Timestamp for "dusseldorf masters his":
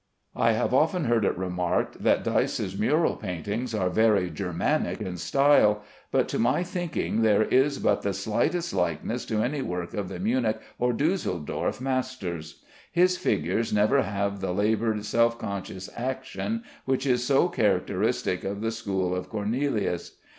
10.91-13.15